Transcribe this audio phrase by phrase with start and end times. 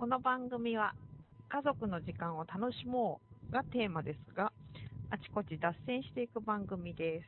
[0.00, 0.94] この番組は
[1.50, 3.20] 家族の時間を楽しも
[3.50, 4.50] うがテーマですが、
[5.10, 7.26] あちこち脱線していく番組です。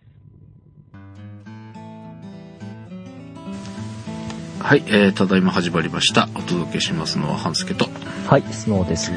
[4.59, 6.31] はい、えー、ただいま始まりました。
[6.35, 7.91] お届けしますのは半助と。
[8.27, 9.13] はい、スノーです。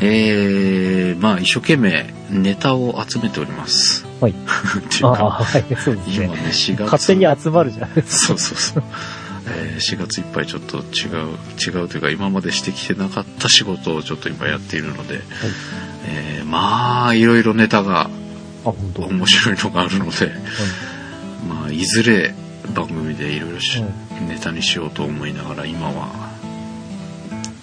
[0.00, 4.06] えー、まあ一生懸命ネタを集めております。
[4.22, 4.32] はい。
[4.32, 4.34] っ
[4.88, 6.48] ていうか、ああ、はい、そうです今ね、ね。
[6.48, 6.82] 4月。
[6.84, 8.82] 勝手に集まるじゃないですそうそうそう。
[9.56, 15.20] えー4月いっぱいちょっと違う、違うというか今までしてきてなかった仕事をちょっと今やっているので、
[16.06, 18.10] えーまあいろいろネタが。
[18.64, 20.32] 面白いのがあるので、
[21.48, 22.34] まあいずれ
[22.74, 23.92] 番組でいろいろしはい。
[24.28, 26.08] ネタにしようと思いながら今は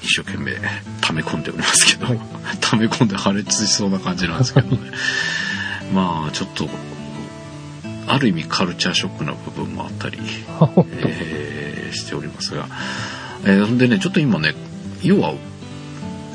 [0.02, 0.54] 一生懸命
[1.02, 2.20] 溜め込んでおりますけど、はい。
[2.62, 4.80] 溜め込んで破裂しそうな感じなんですけどね。
[5.94, 6.70] まあちょっと
[8.08, 10.18] ある意味カルチャーショックな部分もあったり、
[11.02, 11.65] えー
[11.96, 12.68] しておりますが、
[13.44, 14.54] えー、んでねちょっと今ね
[15.04, 15.34] 要は、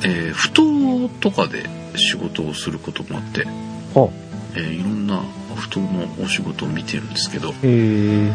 [0.05, 1.64] えー、不当とかで
[1.97, 4.08] 仕事をすることもあって、あ、
[4.55, 5.22] えーいろんな
[5.56, 8.33] 不当のお仕事を見てるんですけど、え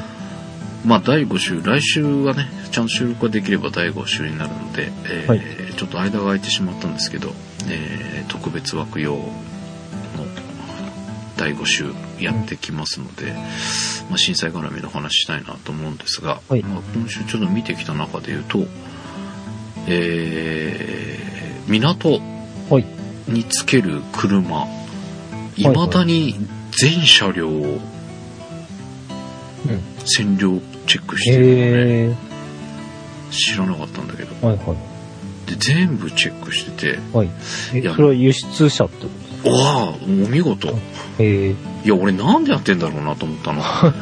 [0.85, 5.41] まあ、第5週、来週はね、ちゃんと収録ができれば第5週になるので、えーはい。
[5.75, 7.31] ちょっと間が空いてしまったんですけど、
[7.67, 9.33] えー特別枠用の
[11.45, 13.33] 第5週やってきますので、
[14.09, 18.65] まあ、震災絡みの話したいなと思うんですが、はいまあ、今週ちょっと見てきた中で言うと、
[19.87, 22.19] えー港。
[23.27, 24.67] につける車、
[25.57, 26.35] いまだに
[26.71, 27.79] 全車両をうん。
[30.03, 31.57] 占領チェックしてるのね。
[31.57, 34.47] えー、知らなかったんだけど。
[34.47, 35.49] はいはい。
[35.49, 37.29] で、全部チェックしてて、はい。
[37.73, 39.24] え、いやそれは輸出車ってこと？
[39.49, 40.69] わあ、お見事。
[41.19, 43.61] えー、いや、俺なんでやってんだろうなと思ったの。
[43.61, 43.93] はい。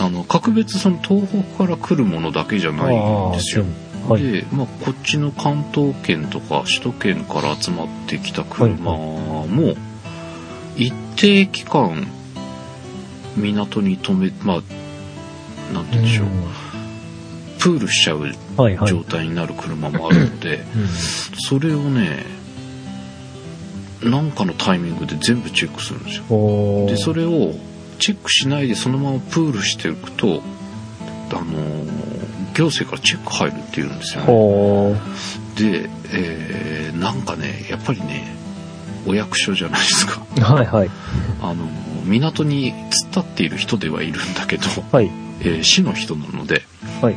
[0.00, 3.64] あの、格別その東北から来るものだけじゃないんですよ。
[4.16, 9.46] で、まあ、こっちの関東圏とか首都圏から集まってきた車も、
[10.76, 12.06] 一定期間、
[13.36, 16.26] 港に止め、まあ、なんて言うんでしょう、
[17.58, 18.32] プールしちゃう。
[18.86, 20.88] 状態になる車もあるので、うん
[21.40, 22.26] それをね、
[24.02, 26.86] なんかのタイミングで全部チェックするんですよ。
[26.86, 27.52] で、それを
[27.98, 30.42] チェックしないでそのままプールしていくと、
[31.30, 32.18] あのー
[32.54, 34.26] 行政からチェック入るって言うんですよね。
[34.26, 34.96] ほ
[35.56, 38.34] で、えーなんかね、やっぱりね、
[39.06, 40.22] お役所じゃないですか。
[40.34, 40.42] ー。
[40.42, 40.90] はいはい。
[41.40, 41.68] あのー
[42.04, 45.10] 港に突っ立っている人ではいるんだけど、はい。
[45.40, 46.62] えー市の人なので、
[47.00, 47.16] はい。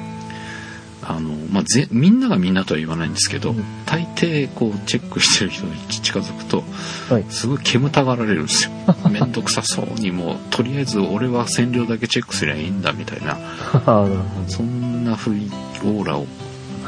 [1.16, 6.64] あの、まあ、ぜ、みんながみんなとは言わないんですけど、うん大抵こうチェックしてる人に近づくと、
[7.10, 7.26] はい。
[7.30, 8.72] すごい煙たがられるんですよ。
[9.12, 13.38] めんどくさそうにもう、とりあえず俺は線量だけチェックすりゃいいんだみたいな、
[14.48, 15.52] そんな雰囲
[15.82, 16.26] 気、オーラを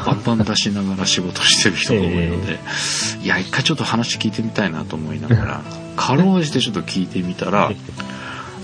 [0.06, 2.60] バンバン出しながら仕事してる人が多いので、
[3.22, 5.62] いや、一回ちょっと話聞いてみたいなと思いながら、
[5.98, 7.70] かろうじてちょっと聞いてみたら、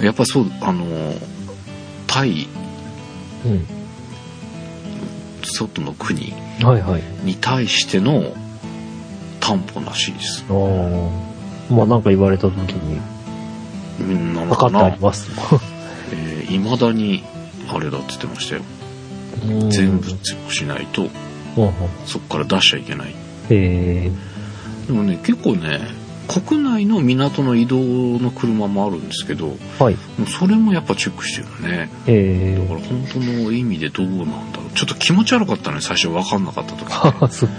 [0.02, 1.14] やっぱそう、あの、
[2.08, 2.48] タイ、
[3.44, 3.50] ど。
[3.50, 3.79] うん。
[5.50, 7.04] 外の国はいはい。
[7.24, 8.34] に対しての
[9.40, 10.46] 担保らしいです。
[10.50, 13.00] あーまあなんか言われた時に、
[14.00, 15.30] うん、なの分かってあかなります。
[16.12, 17.24] えー、未だに、
[17.68, 18.62] あれだって言ってましたよ。
[18.62, 18.66] う
[19.66, 21.08] ん全部チェックしないと、
[22.06, 23.16] そこから出しちゃいけない。
[23.50, 24.12] え
[24.88, 25.80] でもね、結構ね、
[26.30, 27.78] 国内の港の移動
[28.20, 29.96] の車もあるんですけど、もー、はい。
[29.96, 29.98] う
[30.28, 31.90] それもやっぱチェックしてるね。
[32.06, 34.76] えだから本当の意味でどうなんだろう。
[34.76, 36.86] ちょっと気持ち悪かったね、最初分かんなかった時。
[36.94, 37.50] ー、そう。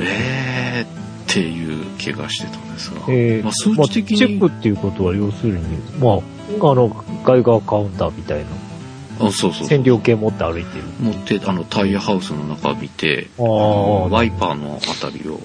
[0.00, 0.98] えー
[1.28, 3.00] っていう気がしてたんですが。
[3.08, 8.40] えーまあ、数まあ値的に、チェックっていうことは要するに、まあ、あの、外側カウンターみたい
[9.20, 10.84] な、あそうそう線量計持って歩いてる。
[11.00, 15.40] 持って、あの、タイヤハウスの中見て、ああ、ワイパーのあたりをは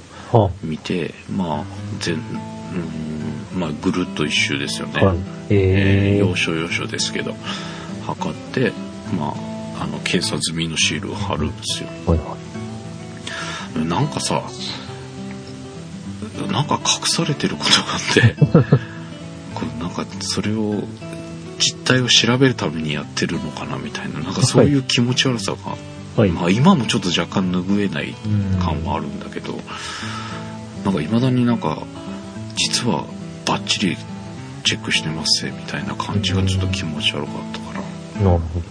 [0.63, 1.63] 見て、まあ、
[1.99, 5.05] 全、うん、まあ、ぐるっと一周ですよね。
[5.05, 5.17] はい。
[5.49, 7.35] えーえー、要所要所ですけど、
[8.05, 8.71] 測って、
[9.17, 9.33] ま
[9.77, 11.89] あ、あの、検査済みのシールを貼るんですよ。
[12.05, 13.85] はいはい。
[13.85, 14.41] なんかさ、
[16.51, 18.35] なんか隠されてることがあって、
[19.53, 20.83] これなんかそれを、
[21.59, 25.57] 実態を調べるためにやってるのかなみたいな、なんかそういう気持ち悪さが、
[26.15, 26.29] はい。
[26.29, 29.53] まあ今もちょっと若干拭えないうん感はあるんだけど、
[30.85, 31.83] なんか未だになんか、
[32.55, 33.05] 実は
[33.45, 33.97] バッチリ
[34.63, 37.81] チェックしてますぜみたいな感じがちょっと気持ち悪かったか
[38.19, 38.23] ら。
[38.23, 38.61] なるほ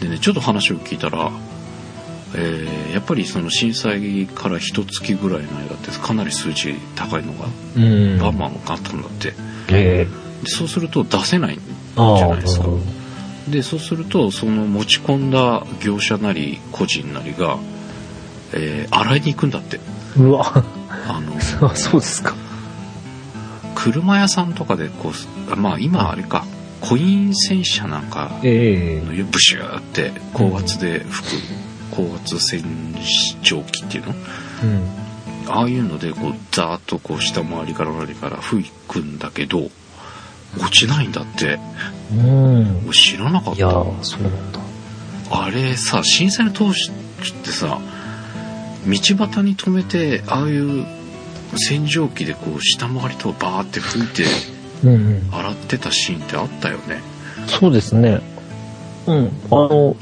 [0.00, 1.30] でね、ちょっと話を聞いたら、
[2.34, 7.50] えーやっぱりその震災から一月ぐらいの間ってかなり数値高いのがど。
[7.76, 9.34] うんバンバンあったんだって。
[9.68, 10.06] え
[10.42, 11.58] でそうすると出せない
[11.96, 12.66] じゃないですか
[13.48, 17.58] で、そうすると、その持ち込んだ業者なり個人なりが、
[18.52, 19.80] えー洗いに行くんだって。
[20.16, 20.64] うわ、
[21.08, 21.40] あの、
[21.76, 22.34] そうですか。
[23.74, 25.12] 車屋さんとかでこ
[25.50, 26.44] う、まあ今あれか、
[26.80, 31.42] コイン洗車なんかええブシューって高圧で吹く
[31.90, 32.62] 高圧洗
[33.42, 34.14] 浄機っていうの？
[34.62, 34.88] うん。
[35.48, 39.70] ああいうのでこうザーッとこう下回りから周りから吹くんだけど
[40.58, 41.58] 落ちないんだって
[42.12, 42.82] うん。
[42.86, 43.70] 俺知らなかっいや
[44.02, 44.60] そうなんだ。
[45.30, 47.78] あれさ震災の当時ってさ
[48.86, 50.86] 道端に止めてああいう
[51.56, 54.24] 洗浄機でこう下回りとかバーって吹いて
[54.84, 55.28] うんうん。
[55.32, 57.00] 洗ってたシーンってあったよね
[57.46, 58.20] そうですね。
[59.06, 59.30] うん。
[59.50, 59.96] あの、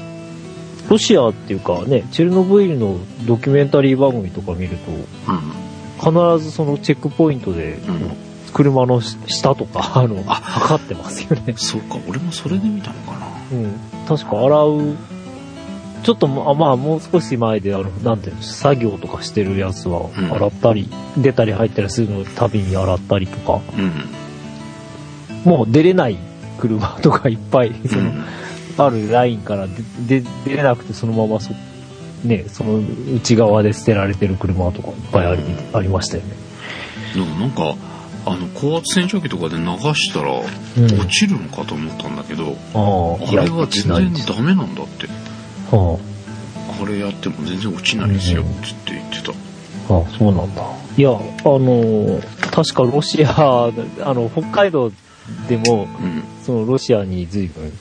[0.89, 5.65] ロシアっていうかね、チェルノブイリのドキュメンタリー番組とか見ると、うん
[5.97, 6.11] 必
[6.43, 8.24] ずそのチェックポイントで、うん
[8.55, 11.53] 車の下とか、 あの、あ測ってますよね。
[11.57, 13.73] そうか俺もそれで見たのかなうん。
[14.07, 14.95] 確か洗う、
[16.03, 23.91] ちょっとまあ、まあ、もう少し前で、あの、なんていうの、作業とかしてるやつはうん、洗ったり、出たり入ったりするのたびに洗ったりとか、うん
[25.43, 26.17] もう出れない
[26.57, 28.23] 車とかいっぱい、その、うん
[28.77, 29.67] あるラインから
[30.05, 31.53] 出れなくてそのままそ、
[32.25, 32.81] ね、その
[33.15, 35.43] 内側で捨てられてる車とかいっぱいあり,、
[35.73, 36.33] ありましたよね。
[37.13, 37.75] でもなんか
[38.25, 40.85] あの高圧洗浄機とかで流したらうん。
[40.99, 44.25] 落ちるのかと思ったんだけど、ああ、あれは全然。
[44.25, 45.07] ダメなんだって。
[45.75, 46.85] はあ。
[46.85, 48.47] れやっても全然落ちないですようん。
[48.49, 48.51] っ
[48.85, 49.31] て言ってた。
[49.31, 50.63] あ、ああそうなんだ。
[50.97, 51.13] いや、あ
[51.45, 53.71] の、確かロシア、あ
[54.13, 54.91] の、北海道
[55.47, 56.23] でも、うん。
[56.43, 57.71] そのロシアに随分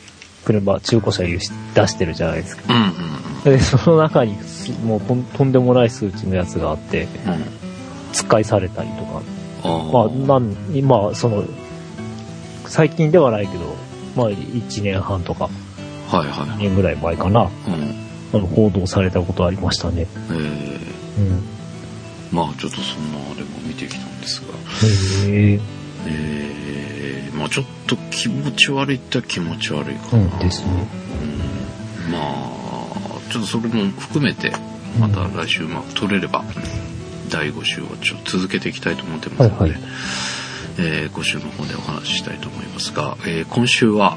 [0.44, 2.62] 車、中古車輸出出してるじゃないですか。
[2.68, 3.14] うんうん
[3.44, 7.32] で、その中にすもうとんとんでもない数値のやつがあって、うん。
[7.32, 7.44] うん
[8.14, 9.22] 突っ返されたりとか、あ
[9.64, 11.44] まあ、なん、まあ、その、
[12.66, 13.76] 最近ではないけど、
[14.16, 15.48] まあ、1年半とか、
[16.10, 18.04] あはいは2年ぐらい前かな、いうん。
[18.32, 20.06] あの、報道されたことありましたね。
[20.30, 20.94] えー。
[21.18, 21.54] うん。
[22.30, 24.54] まあちょっとそんなあれも見てきたんですが。
[24.86, 25.60] へえ、
[26.06, 27.36] えー。
[27.36, 30.88] まあちょっと気持ち悪いって気持ち悪いかな、うんですね。
[32.06, 32.12] うん。
[32.12, 32.74] まあ
[33.30, 34.52] ちょっとそれも含めて
[34.98, 36.44] また来週うまく取れれば
[37.34, 39.80] 第5週をちょっと続けていきたいと思ってますので、はいはい
[40.76, 44.16] え5週の方でお話ししたいと思いますが、えー今週は、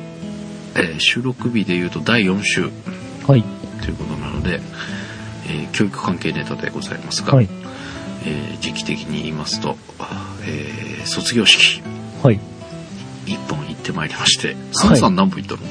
[0.75, 2.71] えー収録日でいうと第4週
[3.27, 3.43] はい。
[3.83, 4.59] ということなので、
[5.47, 7.49] えー教育関係ネタでございますが、はい。
[8.25, 9.77] えー時期的に言いますと、
[10.47, 11.83] えー卒業式
[12.23, 12.39] はい。
[13.27, 15.69] 1本行ってまいりまして、サンさん何本行ったの、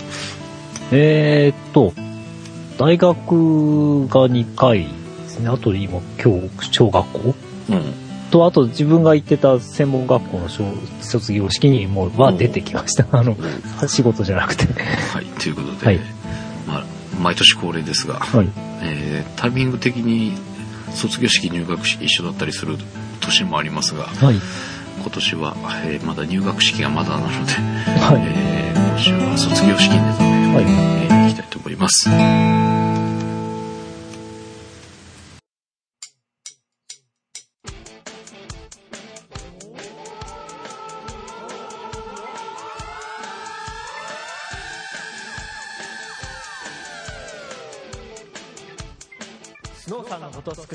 [0.92, 1.92] えーっと、
[2.78, 4.86] 大学が2回
[5.36, 5.48] ですね。
[5.48, 7.34] あと今、今日、小学校？
[7.70, 7.82] うん。
[8.30, 10.64] と、あと自分が行ってた専門学校の小
[11.00, 13.06] 卒業式にもうは出てきました。
[13.12, 13.36] あの、
[13.86, 14.66] 仕事じゃなくて。
[15.12, 16.00] はい、ということで、 はい
[16.66, 16.84] まあ、
[17.22, 18.48] 毎年恒例ですが、はい。
[18.82, 20.32] えータイミング的に
[20.94, 22.76] 卒業式入学式一緒だったりする
[23.20, 24.36] 年もありますがはい。
[25.02, 25.54] 今年は、
[25.84, 27.32] えーまだ入学式がまだなので、
[28.00, 28.22] はい。
[28.26, 30.64] えー今週は卒業式ネタで、はい。
[30.64, 32.08] えーいきたいと思います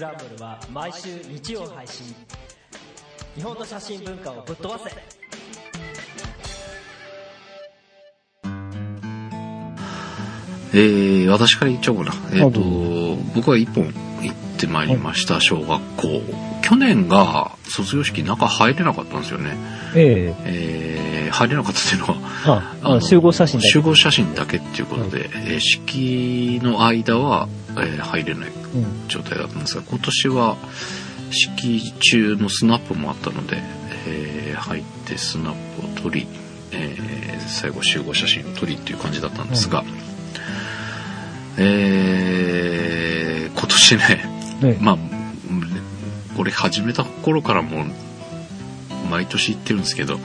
[0.02, 2.08] クランブルは毎週日曜配信
[3.36, 4.90] 日本の写真文化をぶっ飛ばせ
[10.74, 12.14] えー私から言っちゃおうかな。
[12.34, 16.22] えっ、とあどう、僕は一本行ってまいりました、小学校。
[16.64, 19.56] 去年が卒業式中入れなかったんですよね。
[19.94, 22.08] えええー入れなかったっていうの
[22.54, 23.70] は、あ、集合写真だけ。
[23.70, 27.48] 集合写真だけっていうことで、えー式の間は、
[27.78, 29.08] えー入れないうん。
[29.08, 30.58] 状態だったんですが、今年は
[31.32, 33.58] 式中のスナップもあったので、
[34.08, 36.28] えー入ってスナップを撮り、
[36.72, 39.84] えー最後集合写真を撮りっていう感じだったんですが、
[41.58, 44.26] えー今年ね、
[44.62, 44.98] ねまあ、
[46.36, 47.86] これ始めた頃からもう
[49.10, 50.24] 毎年言ってるんですけど、はい。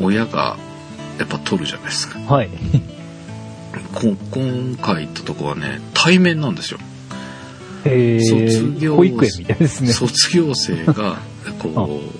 [0.00, 0.56] 親が
[1.18, 2.18] やっぱ撮るじゃないですか。
[2.20, 2.50] はい。
[3.94, 6.78] こ今回行ったとこはね、対面なんですよ。
[7.84, 9.92] ええ卒業保育園みたいですね。
[9.92, 11.18] 卒業生が、
[11.58, 12.18] こう、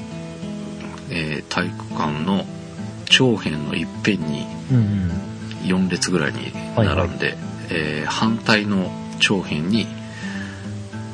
[1.11, 2.45] えー体育館の
[3.07, 5.11] 長辺の一辺にうん
[5.65, 7.37] 4列ぐらいに並んで、
[7.71, 9.87] えー反対の長辺に、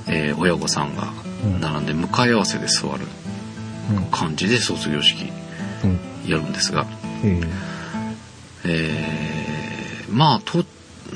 [0.06, 1.12] えー親御さんが
[1.44, 1.54] うん。
[1.54, 1.60] うん。
[1.60, 3.06] 並んで向かい合わせで座る
[4.10, 5.26] 感じで卒業式
[5.84, 5.98] うん。
[6.30, 6.86] やるんですが、
[7.24, 7.40] え
[8.64, 9.43] えー
[10.10, 10.64] まあと、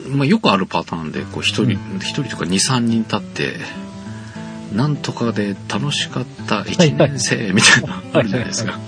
[0.09, 3.57] まあ、よくあるパターンでこう一人、一人とか23人立って、
[4.75, 8.78] なんとかで楽しかった1年生みたいな、あるじゃないですか。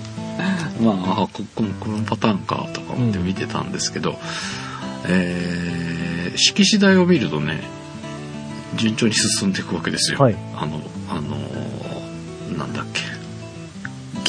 [0.81, 4.17] まあ、あこここのパターンかとか思って見てたんですけど、
[5.07, 7.61] えー、式次第を見るとね、
[8.75, 10.19] 順調に進んでいくわけですよ。
[10.19, 12.11] はいあの、あのー
[12.57, 13.00] なんだっけ。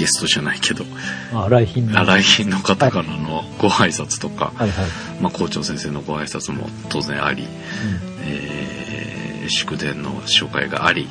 [0.02, 0.84] ゲストじゃないけど、
[1.94, 2.58] あ、来賓の。
[2.58, 4.86] 方からのご挨拶とか、はいはい。
[5.20, 7.46] まあ、校長先生のご挨拶も当然あり、
[8.24, 11.08] えー祝電の紹介があり、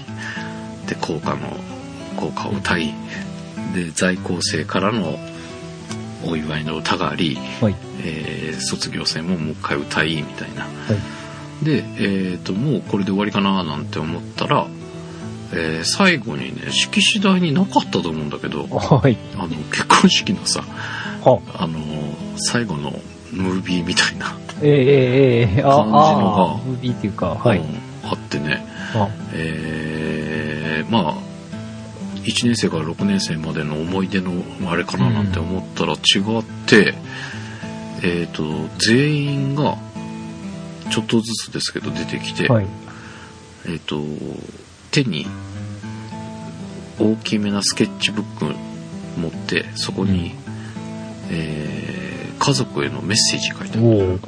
[0.88, 1.58] で、校歌の
[2.16, 2.94] 校歌を歌い、
[3.74, 5.20] で、在校生からの
[6.26, 7.66] お祝いの歌があり、うん。
[7.66, 7.76] はい。
[8.04, 10.64] えー卒業生ももう一回歌い、みたいな。
[10.64, 10.68] は
[11.62, 11.66] い。
[11.66, 14.68] で、えっ、と、もうこれで終わりかななんて思ったら、
[15.54, 19.18] えー最後にね、式次第になかったと思うんだけど、はい。
[19.36, 20.64] あの、結婚式のさ、
[21.24, 21.80] は、あの、
[22.38, 22.92] 最後の
[23.32, 27.60] ムービーみたいな、感じのがムービーっていうか、はい。
[27.60, 28.66] うんあってね、
[28.96, 31.14] あ、えーまあ、
[32.24, 34.32] 1年生から6年生までの思い出の
[34.70, 36.96] あれかななんて思ったら違って、
[38.04, 38.44] えっ、と、
[38.80, 39.78] 全員が、
[40.90, 42.68] ちょっとずつですけど出てきて、はい。
[43.68, 44.02] えっ、と、
[44.92, 45.26] 手に
[47.00, 48.46] 大きめなスケッチブック
[49.20, 50.36] 持って、そこに、
[51.30, 52.02] えー
[52.42, 54.20] 家族へのメッセージ書いてある。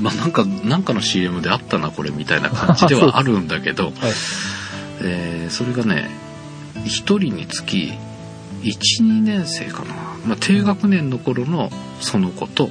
[0.00, 3.94] まあなんか、なんかの CM であったな、これみたいな感じではあるんだけど、 はい。
[5.02, 6.08] えーそれがね、
[6.84, 7.92] 一人につき、
[8.62, 9.94] 1、2年生かな。
[10.26, 12.70] まあ低学年の頃のその子と、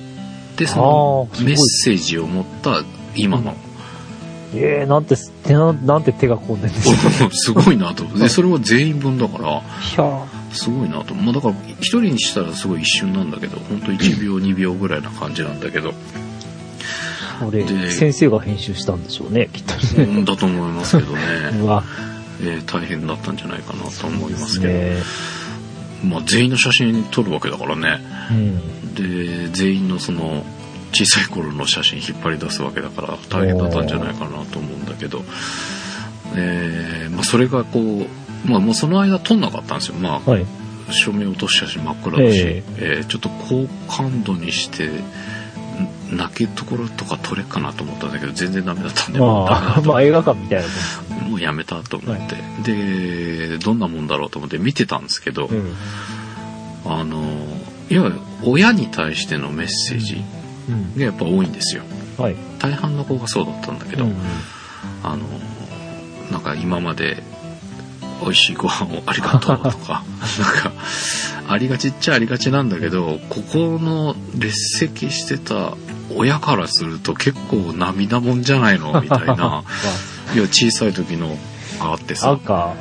[0.56, 2.84] で、そのメッセージを持った
[3.16, 3.58] 今の、
[4.54, 6.80] ええなんて、てな、なんて手が込んでんで
[7.32, 8.04] す ごいなと。
[8.18, 9.62] で、それは全員分だから、
[10.52, 11.14] すごいなと。
[11.16, 15.94] まあだから、一人にしたらすごい一瞬なんだけど、ほんと1秒、2秒ぐらいな感じなんだけど、
[17.90, 20.22] 先生が編集したんでしょうね、きっとうね。
[20.22, 21.20] んだと思いますけどね、
[22.44, 24.98] えー大変だったんじゃないかなと思いますけど、ね。
[26.04, 28.02] まあ全員の写真撮るわけだからね。
[28.32, 28.94] うん。
[28.96, 30.44] で全員のその
[30.92, 35.24] 小さい頃の写真引っ張り出すわけだから大変だったんじゃないかなと思うんだけど、
[36.36, 40.46] えーまあ、それがこう、まあ、もうその間撮んなかったんですよ、まあはい。
[40.92, 43.02] 照明落とし写真真っ暗だし、ええ。
[43.02, 44.92] ーちょっと高感度にしてん
[46.18, 49.20] 泣けるところとか撮れっかなと思ったんだけど全然ダメだったんで。
[49.20, 50.68] まあ、とまあ映画館みたいな
[51.22, 55.50] ももうやめたと思って、でどんなもんだろうと思って見てたんですけど、ん。
[55.50, 55.74] うん。
[56.86, 57.22] あの
[57.90, 60.16] いわゆる親に対してのメッセージ。
[60.16, 60.41] うん。
[60.98, 61.84] がやっぱ多いんですよ
[62.18, 62.36] はい。
[62.60, 64.16] 大半の子がそうだったんだけど、うん
[65.04, 65.26] あの
[66.32, 67.22] なんか今まで
[68.22, 70.04] 美味しいご飯をありがとうとか
[70.40, 70.72] なんか
[71.48, 75.74] ありがちっちゃありがちなんだけどここの列席してた
[76.16, 79.64] 親からすると結構涙もんじゃないのみたいな ま
[80.34, 81.38] いや小さい時の
[81.80, 82.76] があってあ、さ赤、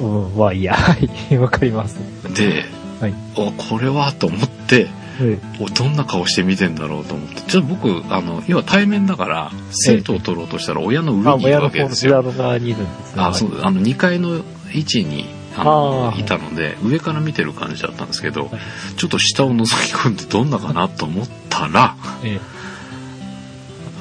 [0.00, 0.74] うん、まあいいや。
[0.74, 0.96] は
[1.30, 1.38] い。
[1.38, 1.96] わかります。
[2.34, 2.64] で、
[3.00, 4.88] はいおこれはと思って
[5.18, 13.22] はいおどんな顔して見てんだろうと思ってちょっと僕あの要は対面だから生徒を取ろうとしたら親のあ、上にいるわけですよ裏の側にいるんですね。
[13.22, 14.42] あ、そう、あの、2階の
[14.72, 18.50] 位置に、あのいたので、上から見てる感じだったんですけどはい、
[18.96, 22.38] ちょっと下を覗き込んでどんなかなと思ったら、え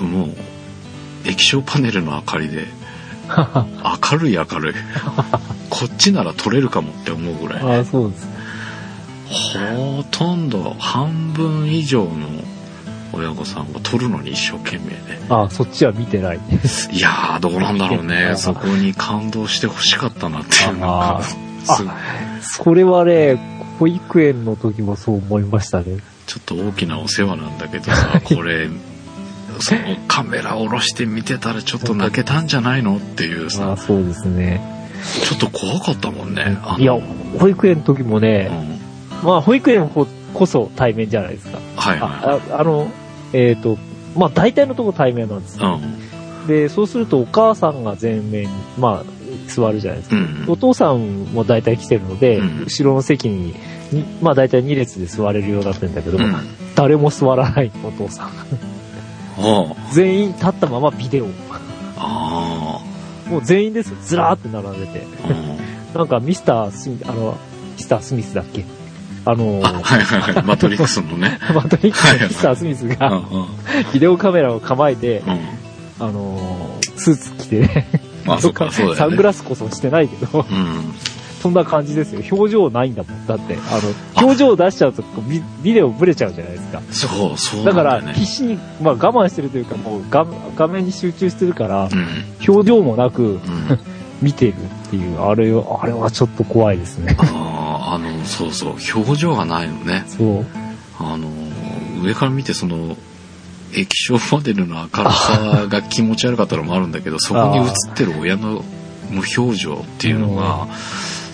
[0.04, 0.36] もう、
[1.26, 2.86] 液晶パネルの明かりで、え。
[4.12, 4.74] 明るい明るい。
[5.70, 7.80] こっちなら撮れるかもって思うぐらい。
[7.80, 8.35] あそうです。
[9.27, 12.10] ほとんど半分以上の
[13.13, 15.20] 親御さんが撮るのに一生懸命ね。
[15.29, 16.38] あそっちは見てない。
[16.91, 18.15] いやー、どうなんだろうあね。
[18.34, 21.22] ーそこに感動してほしかったなっていうのが
[22.41, 23.39] そ れはね、
[23.79, 25.98] 保育園の時もそう思いましたね。
[26.27, 28.67] ちょっと大きなお世話なんだけどさ、これ、
[29.60, 34.62] そのカメラ下ろして見てたらちょっと泣けたんじゃないのっていうあさ、そうですね。
[35.24, 36.58] ちょっと怖かったもんね。
[36.79, 36.94] いや、
[37.39, 38.75] 保育園の時もうね、ん、
[39.25, 41.60] まあ保育園ここそ対面じゃないですか。
[41.75, 42.89] はいはあああの、
[43.34, 43.77] えっ、と、
[44.15, 45.62] まあ大体のとこ対面なんですい。
[45.63, 46.48] うん。
[46.48, 50.15] で、そうするとお母さんが前面に、まあ、座るじゃないですか。
[50.15, 50.46] うん。
[50.48, 53.55] お父さんも大体来てるので、うん後ろの席に、
[53.91, 56.34] にまあ大体2列で座れるようになってるんだけど、うん。
[56.75, 58.29] 誰も座らないお父さん。
[59.38, 61.27] あ全員立ったままビデオ。
[61.98, 62.82] あ。
[63.27, 63.98] あもう全員ですよ。
[64.03, 65.05] ずらーって並んでて。
[65.96, 67.38] なんかミスタースミ、あの、
[67.75, 68.65] ミスタースミスだっけ？
[69.25, 70.44] あのあ、はいはいはい。
[70.44, 71.39] マトリックスのね。
[71.53, 73.48] マトリックスのミスタースミスが、ん。
[73.94, 75.39] ビデオカメラを構えて、うん。
[76.00, 77.88] あのースーツ着てね、
[78.25, 78.96] まあそっか、そうだよね。
[78.98, 80.94] サングラスこそしてないけど、うん。
[81.41, 82.22] そんな感じですよ。
[82.32, 83.27] 表情ないんだもん。
[83.27, 86.82] だって、あの、表情出しちゃうとビビデオブレちゃうじゃないですか。
[86.89, 88.20] そう、そうなだから、んだよね。
[88.20, 92.08] 必死に、まあ我慢してるというか、もう画画面に集中してるから、うん。
[92.48, 93.39] 表情もなく、うん。
[94.22, 97.15] 見てるっていう、あれ、あれはちょっと怖いですね。
[98.25, 100.03] そうそう、表情がないのね。
[100.08, 100.46] そう。
[101.00, 101.29] あの、
[102.03, 102.98] 上から見てその、
[103.74, 108.63] 液晶モデルの明るさが気持ち悪かったのもあるんだけど、 そこに映ってる親の
[109.10, 110.67] 無表情っていうのが、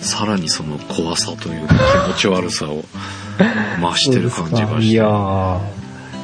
[0.00, 2.84] さらにその怖さというか気持ち悪さを
[3.80, 4.84] 増してる感じがして。
[4.86, 5.60] いやー、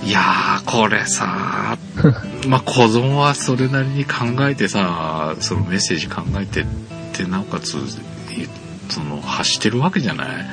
[0.04, 1.76] いやー、これさ、
[2.48, 6.64] まあ子供はそれなりに考えてさ、そのメッセージ考えてっ
[7.12, 7.76] て、なおかつ、
[8.88, 10.46] その、発してるわけじゃない。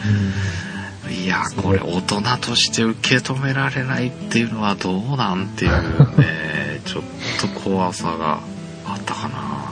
[1.09, 5.71] いやー、これ大人として受け止められないっていうのはどうなんていう
[6.17, 7.03] ね、 ちょっ
[7.39, 8.39] と怖さが
[8.85, 9.71] あったかな。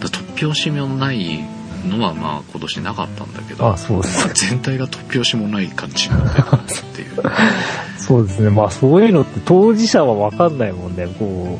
[0.00, 1.44] 突拍子もない
[1.86, 7.22] のはまあ今年なかったんだけど、あ、そうですまあ全体が突拍子もない感じになってるっていう。
[7.98, 8.50] そうですね。
[8.50, 11.06] まあそういうのって当事者はわかんないもんね。
[11.18, 11.58] こうんう、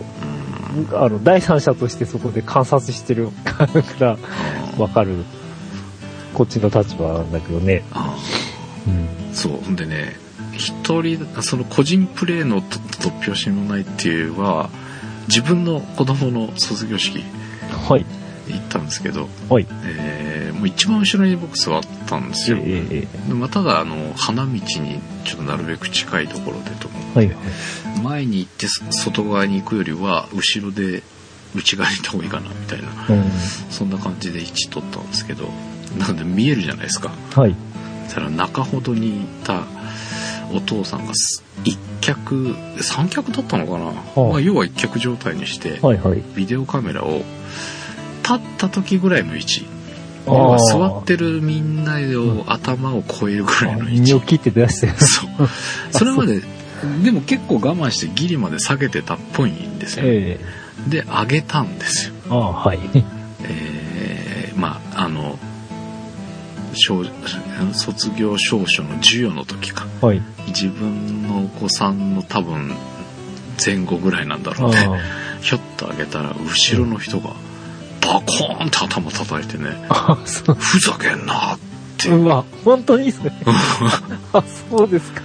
[0.93, 4.17] あの、第三者としてそこで観察してるから
[4.79, 5.25] わかる、
[6.35, 7.85] こっちの立場なんだけどね。
[7.93, 8.17] あ
[8.87, 9.35] うん。
[9.35, 9.53] そう。
[9.65, 10.17] ほんでね、
[10.53, 14.71] 一人、その個人プレーのと突拍子もないっていうのは、
[15.29, 17.23] 自分の子供の卒業式
[17.89, 18.05] はい。
[18.49, 19.67] 行ったんですけど、はい。
[19.85, 22.59] えーもう一番後ろに僕座ったんですよ。
[22.61, 24.61] えええまあ、ただ、あの、花道に
[25.25, 27.37] ちょっとなるべく近いところでと思って、はいはい。
[28.01, 31.03] 前に行ってそ外側に行くよりは、後ろで
[31.55, 33.31] 内側に行った方がいいかな、みたいな、うん。
[33.71, 35.49] そんな感じで位置取ったんですけど、
[35.99, 37.13] なんで見えるじゃないですか。
[37.35, 37.55] はい。
[38.07, 39.65] そしたら中ほどにいた
[40.53, 46.23] お父さんがす一脚三脚だったのかな、あまあ、要は一脚状態にして、はいはい。
[46.35, 47.23] ビデオカメラを
[48.23, 49.67] 立った時ぐらいの位置
[50.27, 54.93] 要は座ってるみんなを頭を超えるぐらいの位置身を切って出してる。
[54.99, 55.49] そう
[55.93, 56.43] それまで
[57.03, 62.79] でも結構我慢してギリまで下げてたっぽいんですよ、ええで上げたんですよああ、はい。
[63.45, 65.39] えーまああの
[66.73, 67.05] 小
[67.73, 70.23] 卒業証書の授与の時かはい。
[70.49, 72.73] 自分のお子さんの多分
[73.65, 77.31] 前後ぐらいなんだろあうねあひょっと上げたら後ろの人が
[78.01, 80.57] バコーンって頭叩いてね あ、そう。
[80.59, 81.59] ふざけんなっ
[81.99, 83.33] てうわ、本当にそれ。
[84.33, 85.21] あ、そうですか。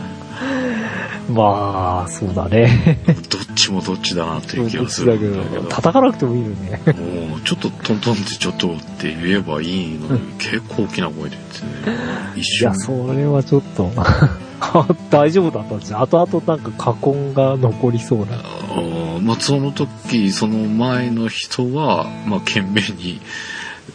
[1.30, 3.00] まあ、そうだね。
[3.30, 6.82] どっちもどっちだなっていう気がするんだけど、叩かなくてもいいよね。
[7.30, 11.98] もうちょっとトントンってちょっとって言えばいいのに、結構大きな声で言ってね
[12.36, 16.02] 一い瞬や、それはちょっと、あ 大丈夫だったんですよ。
[16.02, 18.36] 後々なんか過根が残りそうな。
[18.36, 23.22] あーまあ、その時その前の人は、まあ、懸命に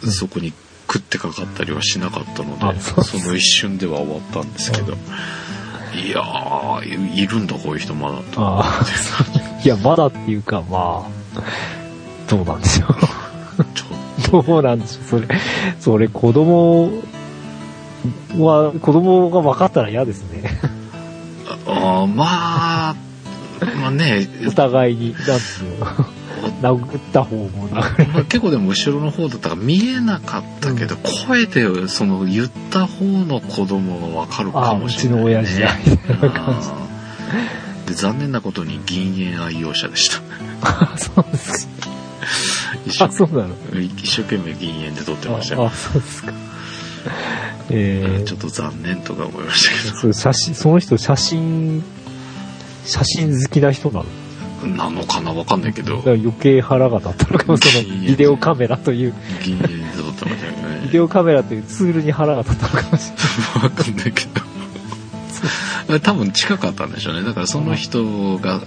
[0.09, 0.51] そこに
[0.87, 4.97] 食ってかかったりはしなかったので、その一瞬では終わったんですけど、
[5.93, 8.85] いやーいいるんだこういう人まだとああ、
[9.63, 11.41] いや、まだっていうか、まあ、
[12.29, 12.85] どうなんでしょ
[13.73, 14.47] ちょっう。
[14.47, 15.03] どうなんでしょう。
[15.09, 15.27] それ、
[15.79, 16.89] それ子供
[18.37, 20.59] は、子供が分かったら嫌ですね。
[21.65, 22.25] とあーま
[22.91, 22.95] あ
[23.79, 26.05] まあね お互いに、なんつうの、
[26.61, 27.67] 殴った方も
[28.23, 35.37] 結構でも後ろの方だったから見えなかったけど、声でその言った方の子供がわかるかもしれない、ね。
[35.37, 40.21] あうちの親父だみたいな感じで残念なことに銀塩愛用者でした。
[40.61, 41.89] あ、そうですか。
[42.85, 43.55] 一生あ、そうなの。
[43.79, 45.63] 一生懸命銀塩で撮ってましたよ。
[45.63, 46.33] あ、あそうですか。
[47.69, 51.83] えちょっと残念とか思いましたー、そう写真、その人写真、
[52.85, 54.05] 写真好きな人なの？
[54.05, 54.20] けど、
[54.67, 59.17] なのかなわかんないけど余計腹が立ったのかも、そのビデオカメラという、ね。
[60.83, 63.63] ビデオカメラというツールに腹が立ったのかもしれない。
[63.63, 65.99] わかんないけど。
[65.99, 67.23] 多分近かったんでしょうね。
[67.23, 68.61] だからその人が、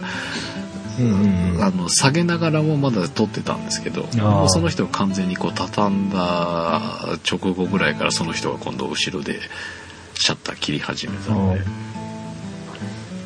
[0.99, 4.07] うんうんあの、下げながらもまだ撮ってたんですけど、
[4.49, 9.41] その人が完全にこう畳んだ直後ぐらいからその人が今度後ろで
[10.15, 11.63] シャッター切り始めたので、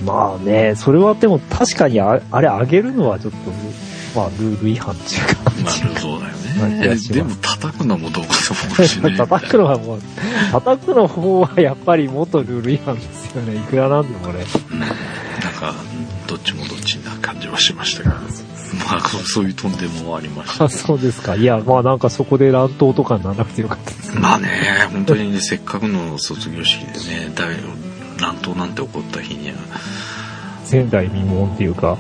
[0.04, 3.38] まあね、それはでも確かにああれ上げるのはちょっと、
[4.18, 5.50] まあルール違反っていうか。
[5.62, 6.96] まあそうだよね。
[7.10, 9.16] でも叩くのもどうかと思うしね。
[9.16, 10.00] 叩くのはもう、
[10.52, 13.56] 叩くの方はやっぱり元ルール違反ですよね。
[13.56, 14.44] いくらなんでもね。
[14.72, 14.80] うん
[15.38, 15.74] なんか、
[16.26, 18.20] どっちもどっちな感じはしましたけど、ま
[18.96, 20.68] あそういうとんでもはありましたあ。
[20.68, 21.36] そうですか。
[21.36, 24.18] いや、まあなんかそこで乱闘とかにならなくてよかったです。
[24.18, 24.48] まあね、
[24.92, 27.32] 本当にね、せっかくの卒業式でね、
[28.18, 29.54] 乱闘なんて起こった日には、
[30.70, 31.96] 前代未聞っていうか、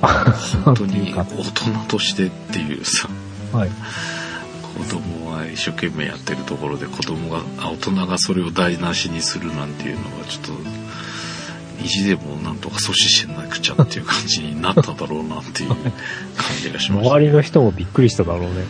[0.64, 1.44] 本当に大人
[1.88, 3.08] としてっていうさ、
[3.52, 3.70] はい。
[4.78, 10.52] 子供は一生懸命やってるところで子供が、あ大人がそれを台無しにするなんていうのはちょっと、
[11.82, 15.86] 意地でもなんとか阻止しなくちゃっていう感じになっただろうなっていう感
[16.60, 17.14] じがしました。
[17.14, 18.66] 周りの人もびっくりしただろうね。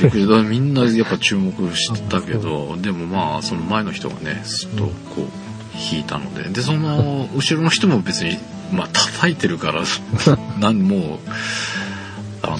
[0.00, 5.49] びっくりだみんなやっぱ注目してたけど、 でもまあ、その前の人がね、すっとこう、
[5.80, 8.38] 引いたので、で、その、後ろの人も別に、
[8.72, 9.82] まあ、叩いてるから、
[10.60, 11.28] なんもう、
[12.42, 12.56] あの、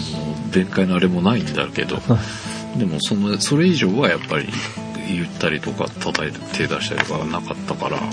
[0.53, 2.01] 弁解のあれもないんだけど、
[2.77, 4.49] でも、その、それ以上はやっぱり、
[5.09, 8.11] 言ったりとか、叩いて手出したりとかなかったから、まあ、っ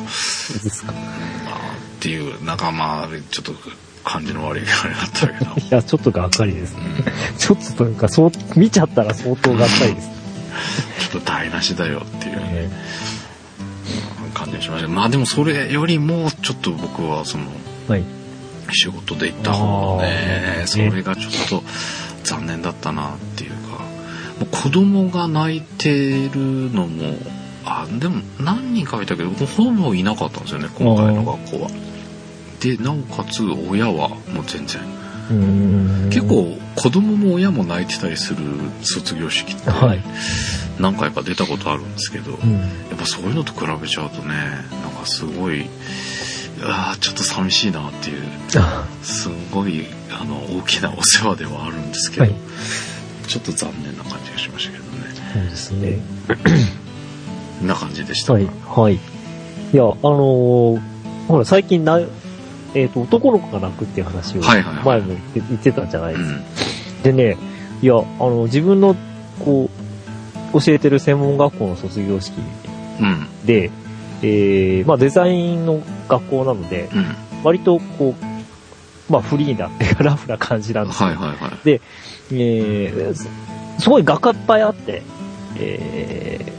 [2.00, 3.54] ていう、なんかまあ、ちょっと、
[4.08, 5.52] 感じの悪いあれだったけど。
[5.60, 6.74] いや、ちょっとがっかりです。
[6.76, 6.80] ね。
[7.34, 7.38] うん。
[7.38, 10.10] ちょっとというか、そう、見ちゃったら相当がっかりです。
[11.12, 12.36] ちょっと台無しだよっていう。
[12.38, 12.72] ね。
[14.38, 14.88] 感じがしました。
[14.88, 17.46] まあでもそれよりも、ちょっと僕はその、
[17.88, 18.04] はい。
[18.72, 21.64] 仕事で行った方がねそれがちょっと
[22.26, 23.82] 残念だったなっていうか、も
[24.42, 27.16] う子供が泣いてるのも、
[27.64, 31.70] あ、でも何人かいたけど、ほぼいなかったんですよね、今回の学校は。
[32.60, 34.82] で、なおかつ親はもう全然。
[35.30, 38.38] 結、構子供も親も泣いてたりする
[38.82, 40.04] 卒業式ってはい
[40.80, 42.54] 何回か出たことあるんですけど、うん。
[42.54, 42.60] や
[42.96, 44.36] っぱそういうのと比べちゃうとね、
[44.82, 45.68] なんかすごい、
[46.64, 48.24] ああ、ちょっと寂しいなっていう、
[48.58, 52.36] あすごい、あの、大きなお世話ではあるんですけど、はい。
[53.28, 54.90] ちょっと残念な感じがしましたけどね。
[55.34, 56.00] そうですね。
[57.66, 58.34] な感じでした。
[58.34, 58.48] はい。
[58.68, 58.94] はい。
[58.94, 59.00] い
[59.74, 60.82] や、あのー
[61.28, 62.00] ほら、最近な、
[62.78, 66.38] えっ、と、男の子が泣くっていう話を、前も言って言ってたんじゃないですか。
[66.98, 67.02] うん。
[67.04, 67.38] でね、
[67.82, 68.96] いや、あの、自分の、
[69.44, 69.70] こ
[70.54, 72.38] う、教えてる専門学校の卒業式
[73.00, 73.28] うん。
[73.46, 73.72] で、
[74.22, 77.16] えー、まあデザインの学校なので、うん。
[77.44, 81.10] 割とこう、まあフリーなっていうかラフな感じなんですよ。
[81.10, 81.82] はいはいはい。
[82.32, 83.28] えー、す
[83.80, 85.04] すごい画家いっぱいあって、
[85.60, 86.52] えー、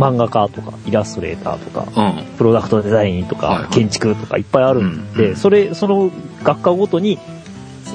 [0.00, 2.24] 漫画家とか、イラストレーターとか、うん。
[2.36, 6.10] プロダクトデザインとか、はいはい建築とかいっぱいあるんで、うんそれ、その
[6.42, 7.18] 学科ごとに、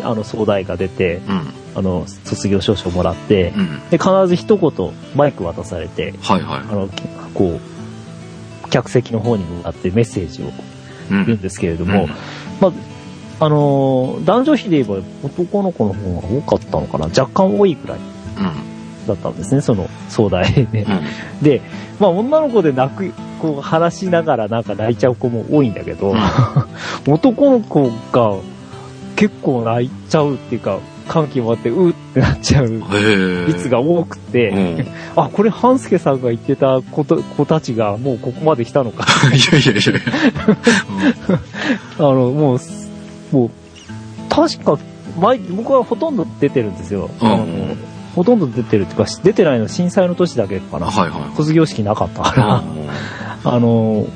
[0.04, 1.42] あの、総代が出て、うん。
[1.78, 3.90] あの、卒業証書をもらって、うん。
[3.90, 4.72] で、必ず一言
[5.16, 6.60] マイク渡されて、はいはい。
[6.60, 7.02] あの、き
[7.34, 7.60] こ
[8.66, 10.52] う、客席の方に向かってメッセージをう
[11.10, 11.38] 言うんん。
[11.38, 12.08] ですけれども、
[12.60, 12.72] まあ、
[13.40, 18.75] あのー男女比で言えば男の子の方が多かったのかな若干多いくらいうん。
[19.06, 20.62] だったんですね、その壮大で。
[20.64, 21.44] うん。
[21.44, 21.62] で、
[22.00, 26.14] まあ女の子で泣く、こう話しながらなんか泣いちゃう子も多いんだけど、
[27.08, 28.36] 男の子が
[29.16, 32.84] 結構泣いちゃうっていうか、感極まってうーってなっちゃう。
[33.48, 34.88] 率が多くて、うん。
[35.16, 39.06] あ、これ半助さんが言ってた子と子たちがもうここまで来たのか。
[39.28, 40.02] い やいやいやいや。
[42.00, 42.60] あの、もう、
[43.32, 43.50] もう、
[44.30, 44.78] 確か、
[45.20, 47.10] 前、僕はほとんど出てるんですよ。
[47.22, 47.46] うんあの
[48.16, 50.88] ほとんど出てるっていうか、出てないの震災の年だけかな。
[50.88, 51.36] はいはい。
[51.36, 52.64] 卒業式なかったから。
[53.44, 54.08] あの、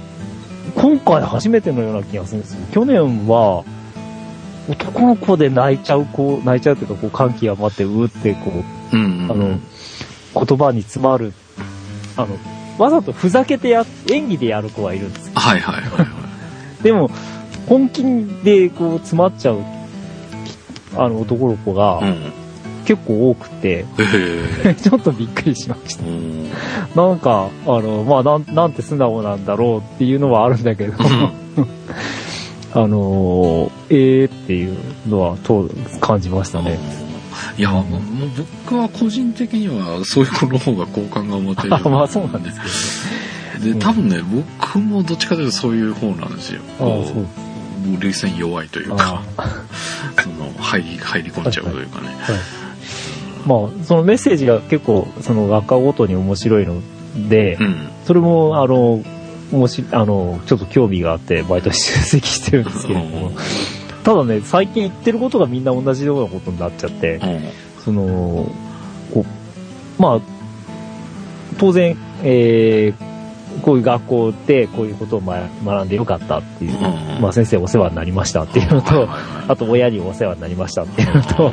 [0.75, 2.59] 今回初めてのような気がするんですよ。
[2.71, 3.63] 去年は、
[4.69, 9.03] 男の子で泣いちゃう子、泣いちゃうっていうか、こう、感極まって、うーって、こう、うん。
[9.03, 9.31] うん。
[9.31, 9.59] あの、
[10.45, 11.33] 言葉に詰まる、
[12.15, 12.37] あの、
[12.77, 15.33] わざとふざけてや、演技でやる子はいるんですよ。
[15.35, 16.07] はいはいはいはい。
[16.83, 17.11] でも、
[17.67, 18.03] 本気
[18.43, 19.59] でこう詰まっちゃう、
[20.95, 22.38] あの男の子がうん。
[22.89, 23.85] 結構多くて。
[24.81, 26.03] ちょっとびっくりしました。
[26.03, 26.49] うん。
[26.95, 30.93] なんか、あの、まあ、なん、なんて素直なんだろうっていうのはあるんだけど、
[32.73, 34.75] あのー、ええー、っていう
[35.07, 35.69] のは、と、
[36.01, 36.79] 感じましたね。
[37.59, 37.83] いや、もう
[38.65, 41.75] 僕は個人的にはそういう子の方が好感が持てる。
[41.75, 43.03] あまあそうなんです
[43.59, 44.19] けで、多分ね、
[44.57, 46.61] 僕もどっちかというとそういう方なんですよ。
[46.79, 47.01] ど。
[47.03, 47.21] あそう。
[47.21, 49.43] う涙腺弱いというあか、あ
[50.21, 52.07] その、入り、入り込んじゃうというかね。
[52.07, 52.35] はい。
[53.45, 56.81] まあ、そのメッセージが結構、その学科ごとに面白いの
[57.29, 57.89] で、うん。
[58.05, 59.03] それも、あの、
[59.51, 63.31] もし、あの、ちょっと興味があって、毎年出席してるんですけれども、
[64.03, 67.41] ただね、最近言ってることがみんな同じようなことになっちゃって、うん。
[67.83, 68.51] その、
[69.13, 69.25] こ
[69.97, 70.21] う、まあ、
[71.57, 73.09] 当然、えー
[73.61, 79.07] こういう学校でこういうことをま学んでよかったっていう、うんまあ先生お世話になりましたっていうのと、
[79.47, 81.51] あと親にお世話になりましたっていうのと、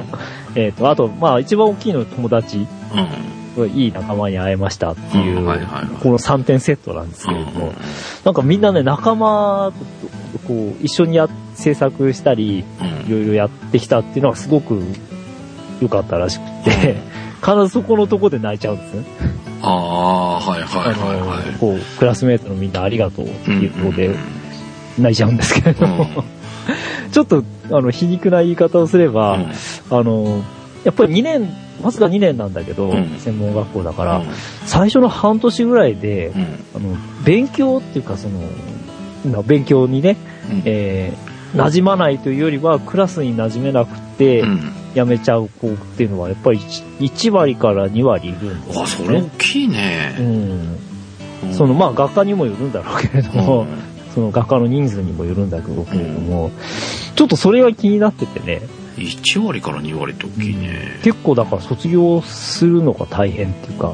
[0.54, 3.36] えっと、あと、まあ一番大きいのは友達、うん。
[3.64, 5.36] いい仲間に会えましたっていう、
[6.02, 7.74] この3点セットなんですけれども、うん
[8.24, 9.72] なんかみんなね、仲間
[10.32, 12.64] とこう一緒にや制作したり、い
[13.10, 14.82] ろいろやってきたっていうのはすごく
[15.80, 16.96] 良かったらしくて、
[17.40, 19.04] 必ずそこのとこで泣いちゃうんですね。
[19.68, 21.58] ああ、はいはいはいはい。
[21.58, 24.36] こう、クラスメートのみんなありがとうっていうことでうん
[24.98, 26.06] 泣いちゃうんですけれども、
[27.12, 29.52] ちょっと、あの、皮肉な言い方をすれば、うん。
[29.90, 30.42] あの、
[30.84, 31.48] やっぱり2年、
[31.82, 33.16] わずか2年なんだけど、うん。
[33.18, 34.22] 専門学校だから、
[34.64, 36.42] 最初の半年ぐらいで、うん。
[36.76, 38.40] あの、勉強っていうかその、
[39.36, 40.16] な勉強にね、
[40.50, 40.62] うん。
[40.64, 44.72] えー、馴染まないというよりは、クラスに馴染めなくてう、ん。
[44.94, 48.86] 辞めちゃう子っていうのは、やっぱり 1, 1割から2割いるんですよ、あ、ね。
[48.86, 50.16] それ大きいうね。
[50.18, 50.22] ん。
[50.22, 53.68] うんその、まあ、学科にもよるんだろうけれども、うん
[54.16, 56.50] その学科の人数にもよるんだけどけれども、
[57.16, 58.62] ちょっとそれが気になっててね、
[58.96, 60.98] 1割から2割って大きいね。
[61.02, 63.92] 結構だから卒業するのが大変っていうか。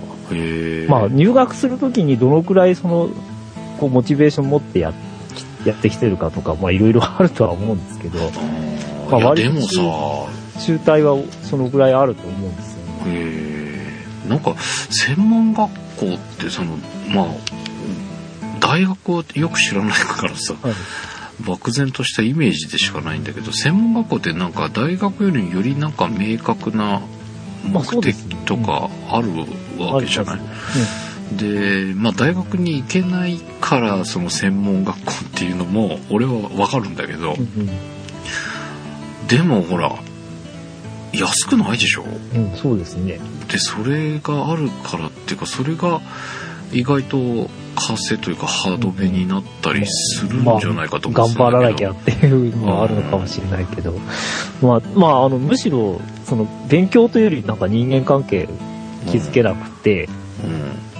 [0.88, 3.10] まあ入学するときにどのくらいその、
[3.80, 4.92] こうモチベーション持ってや
[5.66, 8.22] やってきてるかとか、まあいろいろあるとは思うんですけど、あ
[9.20, 9.68] まあでもさ、
[10.60, 13.02] 中退はそのぐらいあると思うんですよね。
[13.06, 14.28] へえ。
[14.28, 14.54] なんか、
[14.90, 16.76] 専門学校って、その、
[17.08, 17.26] まあ、
[18.60, 20.72] 大学をよく知らないからさ、はい。
[21.44, 27.00] 漠然としたイメージでしかないんだけど、専門学校ってなんか大学よりよりなんか明確な
[27.70, 29.30] まあ目的とかある
[29.78, 30.40] わけじゃない、
[31.36, 37.70] で、まあ大学に行けないからその専門学校っていうのも俺はわかるんだけど、うん
[39.36, 39.92] でもほら、
[41.12, 42.04] 安くないでしょ？
[42.34, 43.18] うん、うん、そうですね。
[43.50, 46.00] で、それがあるからっていうか、それが
[46.72, 53.92] 意外と活性というかハードめになったりするんじゃないかと思頑うんですよ張らなきゃっていうのはあるのかもしれないけど、
[54.62, 58.48] まあ、まあ、あの、むしろ、その、勉強というよりなんか人間関係
[59.10, 60.08] 築けなくて、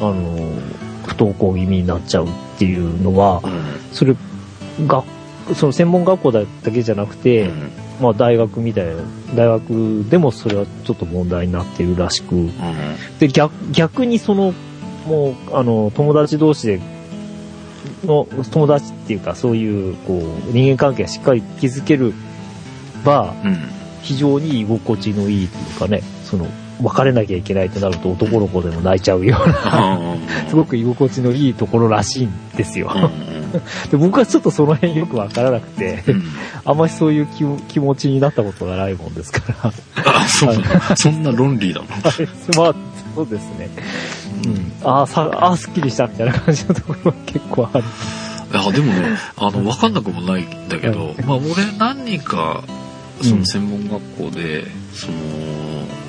[0.00, 0.08] うん。
[0.08, 0.52] あの、
[1.06, 3.50] 不登校気味になっちゃうっていうのはう、ん。
[3.92, 4.14] それ、
[4.86, 5.04] が、
[5.54, 7.70] その専門学校だけじゃなくて、うん
[8.02, 8.94] まあ大学みたいな、
[9.34, 12.50] 大学でもそれはちょっと問題になってるらしく、
[13.20, 14.52] で、逆、逆にその、
[15.06, 16.80] もう、あの、友達同士で、
[18.04, 22.12] の、友達っていうか、そういう、こう、人間関係がしっかり築ける
[23.04, 23.56] ば、うん。
[24.02, 26.48] 非常に居心地のいいというかね、その、
[26.82, 30.16] 別れなきゃいけないとなると男の子でも泣いちゃうような、あ
[30.48, 32.90] すごく居心地のいいところらしいんですよ。
[33.84, 33.88] あ。
[33.88, 36.24] で僕はちょっとその辺よくわからなくて、うん。
[36.64, 39.72] あんまりそういう気気持ちになったことがないもんですから。
[40.04, 41.86] あ、そうなそんな論理だな。
[42.56, 42.74] まあ、
[43.14, 43.70] そうですね。
[44.46, 44.72] うん。
[44.84, 47.84] ああ、さ、ああ、すっきりしたみたいな感じのところは結構ある。
[48.52, 52.62] いや、でもね、あの、わかんなくもないんだけど、まあ、俺何人か、
[53.22, 55.16] その専門学校で、その、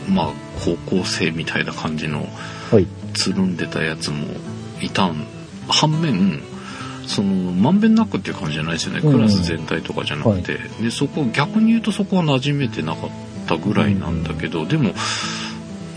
[0.09, 0.29] まあ、
[0.65, 2.27] 高校生みたいな感じの、
[2.71, 2.87] はい。
[3.13, 4.25] つるんでたやつも
[4.81, 5.25] いたん、
[5.67, 6.41] 反面、
[7.05, 9.01] その、まんべんなくっていう感じじゃないですよね。
[9.03, 9.13] うん。
[9.13, 10.57] クラス全体とかじゃなくて。
[10.81, 13.09] で、そこ、逆に言うとそこは馴染めてなかっ
[13.47, 14.93] たぐらいなんだけど、でも、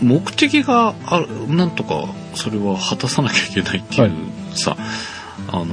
[0.01, 4.11] 目的がある、なんとか、それは果たさなきゃいけないっていう、はい。
[4.53, 4.77] さ、
[5.47, 5.65] あの、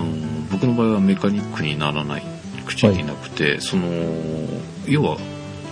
[0.51, 2.23] 僕の場合はメカニックにならない
[2.65, 3.87] くちゃいけなくて、その、
[4.87, 5.19] 要は、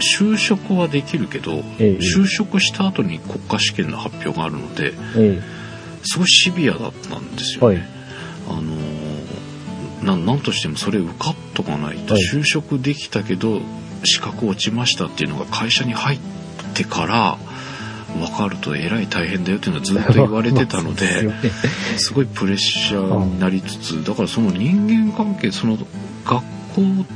[0.00, 1.98] 就職はできるけど、ええ。
[1.98, 5.40] 就職した後に国家試験の発表があるので、え。
[6.04, 7.76] すごいシビアだったんですよね。
[7.76, 7.88] はい。
[8.48, 12.22] あのーなん、なんとしてもそれ受かっとかないと、はい。
[12.22, 13.60] 就職できたけど、
[14.04, 16.18] 資格落ちましたっていうのが会社に入っ
[16.74, 17.38] てから、
[18.18, 21.30] 分かるとえらい大変だよっていうのはずっと言われてたので、
[21.96, 25.78] すごいプレッシャーになりつつ、だからその人間関係、その
[26.24, 26.42] 学
[26.74, 27.06] 校、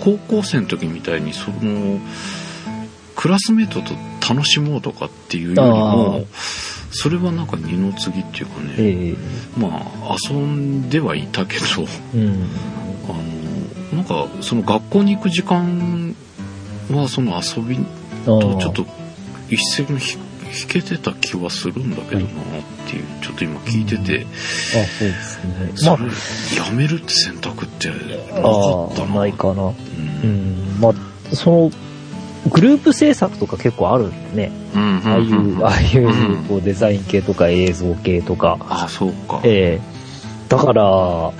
[0.00, 2.00] 高校生の時みたいに、その、
[3.14, 3.94] クラスメートと
[4.28, 6.26] 楽しもうとかっていうよりも、
[6.90, 9.14] それはなんか二の次っていうかね、え
[9.56, 11.64] まあ遊んではいたけど
[12.14, 12.46] えうん。
[13.08, 13.12] あ
[13.92, 16.14] のなんかその学校に行く時間
[16.90, 17.78] はその遊び
[18.24, 18.86] とちょっと
[19.48, 22.30] 一線を引引けてた気はするんだけどなっ
[22.88, 25.72] ていうちょっと今聞いてて、あ、そうですね。
[25.74, 29.64] それまやめるって選択ってなかあ、ああ、ったなないかな。
[29.64, 30.80] ううんん。
[30.80, 31.70] まあ、その、
[32.50, 34.52] グループ制作とか結構あるんでね。
[34.74, 35.64] うんああいう、うん。
[35.64, 37.48] ああいううん、こう、デザイン系とか。
[37.48, 38.58] 映像系とか。
[38.68, 39.40] あそうか。
[39.44, 40.48] ええ。
[40.48, 41.34] だから、こ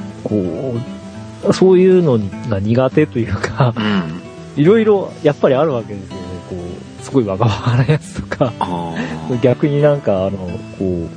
[1.44, 4.62] う、そういうのが苦手というか、うん。
[4.62, 6.22] いろいろやっぱりあるわけですよね。
[6.48, 10.38] こう、すごいわがままなやつとか、あー逆になんか、あの、
[10.78, 11.08] こ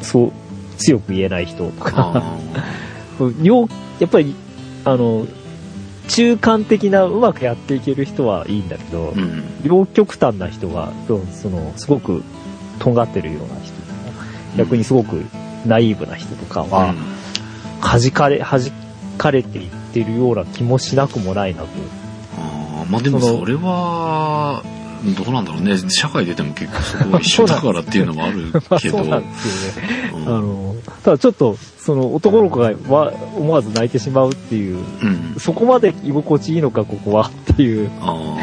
[0.00, 0.32] う、そう、
[0.78, 2.22] 強く言えない人とか、
[4.00, 4.34] やっぱり、
[4.84, 5.26] あの、
[6.08, 9.62] 中間的なうまくやっていける人はいいんだけど、ーうん。
[9.62, 12.22] 両極端な人が、その、すごく、
[12.78, 15.24] とんがってるような人とか、逆にすごく
[15.66, 16.94] ナイーブな人とかは、
[17.80, 18.60] 弾かれ、弾
[19.18, 21.68] かれていってるような気もしなくもないなと。
[22.38, 24.62] あーまあでもそれは、
[25.04, 25.76] どうなんだろうね。
[25.90, 28.98] 社会出ても結構そこは一緒だからっていうのもあるまあけど。
[28.98, 30.10] そうなんですよね。
[30.14, 35.34] うんあの、ただちょっと、その男の子がわ思わず泣いてしまうっていう、うん。
[35.38, 38.36] そこまで居心地いいのか、ここはっていう、あ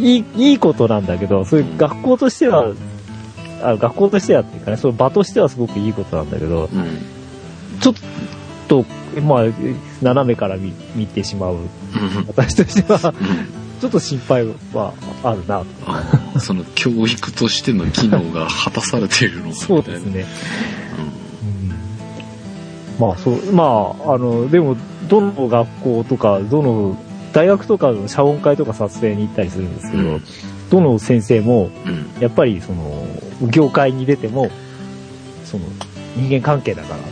[0.00, 2.72] いい、いいことなんだけど、そういう学校としては、
[3.62, 6.70] あ学校としてはっていうかね、その場としてはすごくいいことなんだけど。
[7.80, 7.94] ちょっ
[8.68, 8.84] と、
[9.20, 9.44] まあ、
[10.00, 11.54] 斜めから見見てしまう。
[11.54, 11.68] うん。
[12.28, 15.64] 私としては、うんちょっと心配はあるな
[16.38, 19.56] その教育としての機能が果たされているのか。
[19.56, 20.24] そうですね。
[22.96, 23.64] うんまあ、そう、ま
[24.06, 24.76] あ、あの、でも、
[25.08, 26.96] どの学校とか、どの、
[27.32, 30.22] 大学とかの謝恩会とか撮影に行ったりするんですけど、うん
[30.70, 31.68] どの先生も。
[32.20, 33.04] やっぱり、その、
[33.50, 34.48] 業界に出ても、
[35.44, 35.64] その、
[36.16, 37.11] 人間関係だから。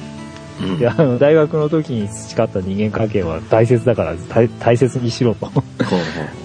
[0.62, 5.50] うんであの大学の時に培った人間関係は大切だから大大切にしろと。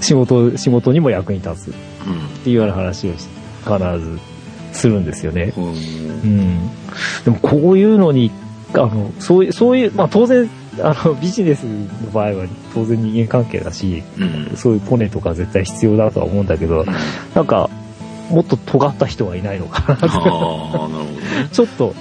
[0.02, 1.74] 仕事、仕事にも役に立つっ
[2.08, 3.28] うんていうような話をし
[3.66, 4.20] 必ず
[4.74, 5.52] するんですよね。
[5.56, 6.70] ほううん。
[7.24, 8.32] でもこういうのに、
[8.74, 10.50] あの、そういう、そういう、まあ当然、
[10.82, 14.24] あの、ビジネスの場合は当然人間関係だし、う
[14.54, 14.58] ん。
[14.58, 16.86] そういうコネとか絶対必要だとは思うんだけど、
[17.34, 17.70] なんか、
[18.30, 19.98] もっと尖った人はいないのかな。
[21.52, 21.94] ちょっと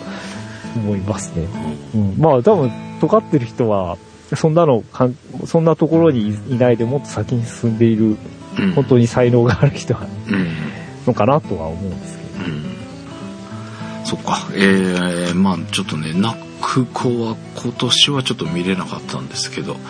[0.79, 1.47] 思いますね。
[1.95, 2.19] うんうん。
[2.19, 3.99] まあ多分、尖ってる人は、
[4.35, 8.17] そんなのかん、そんなところにいないでもっと先に進んでいる、
[8.59, 8.73] うん。
[8.73, 10.49] 本当に才能がある人はうん。
[11.07, 12.45] のかなとは思うんですけど。
[12.47, 12.65] うん。
[14.05, 14.49] そっか。
[14.55, 19.81] えー、まあちょっとね、泣く子は今年はちょっと見れなかったんですけど、はい。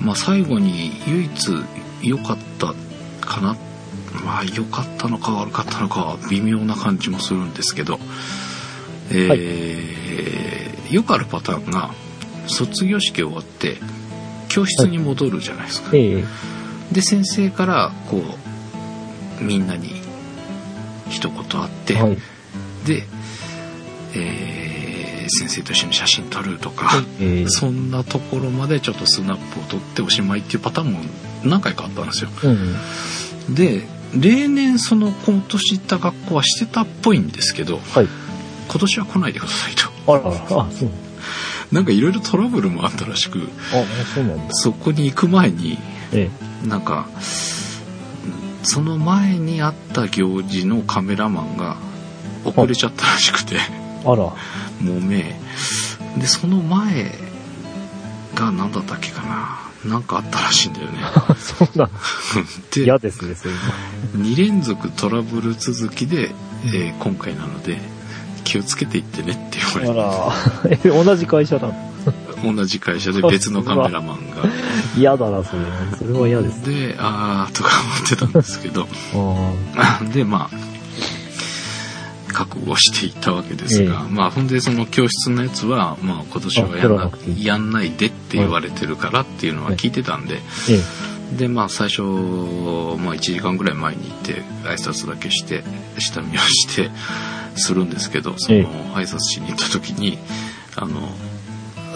[0.00, 1.50] まあ最後に唯一
[2.02, 2.74] 良かった
[3.20, 3.56] かな。
[4.24, 7.98] まあ良かったのか悪かったのかは微妙な感じもするんですけど、
[9.10, 9.97] えー
[10.90, 11.92] よくあるパターンが、
[12.46, 13.76] 卒業式終わって、
[14.48, 15.90] 教室に戻るじゃないですか。
[15.92, 16.24] ええ
[16.92, 18.22] で、先生から、こ
[19.40, 20.00] う、みんなに
[21.10, 22.18] 一言あって、はい。
[22.86, 23.04] で、
[24.14, 24.68] えー
[25.30, 26.90] 先生と一緒に写真撮るとか、
[27.20, 31.00] ええそんなところまでちょっとスナップを撮っておしまいっていうパターンも
[31.44, 32.30] 何回かあったんですよ。
[32.44, 33.54] うん。
[33.54, 33.86] で、
[34.18, 38.08] 例年その今年行った学校はしてたっぽいんですけど、はい。
[38.68, 39.87] 今年は来ないでくださいと。
[40.08, 40.90] あら、あ、そう。
[41.72, 44.54] なんかいろいろトラブルもあったらしく、あ、そうなんだ。
[44.54, 45.78] そこに行く前に、
[46.12, 46.30] え
[46.64, 47.08] なんか、
[48.62, 51.76] その前にあった行事のカメラマンが
[52.44, 53.58] 遅れちゃったらしくて、え。
[54.04, 54.16] あら。
[54.16, 54.34] も
[55.00, 55.38] め。
[56.18, 57.12] で、その前
[58.34, 59.68] が何だったっけかな。
[59.84, 60.98] なんかあったらしいんだよね。
[61.38, 61.90] そうなん
[62.74, 63.54] で、嫌ですね、それ
[64.16, 66.30] 2連続トラブル続きで、
[66.66, 67.78] えー今回なので、
[68.48, 70.32] 気をつけていってねって言わ
[70.64, 70.94] あれて、ら。
[71.02, 71.74] え、同じ会社なの
[72.54, 74.36] 同じ会社で別のカメラマンが。
[74.96, 75.62] 嫌だな、それ。
[75.98, 76.64] それは嫌です。
[76.64, 78.88] で、あーとか思ってたんですけど、
[79.76, 80.56] あ で、まあ、
[82.32, 95.62] 覚悟していったわけですが、えまあ、ほんでその教室のやつは、まあ、今年はやんなやんないでって言われてるからっていうのは聞いてたんで、ええで、まあ、最初、まあ、1時間ぐらい前に行って、挨拶だけして、
[95.98, 96.90] 下見をして、
[97.56, 98.64] するんですけど、そのええ、
[98.94, 100.18] 挨拶しに行った時に、
[100.76, 101.10] あの、